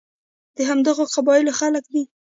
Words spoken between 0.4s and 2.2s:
د همدغو قبایلو خلک دي.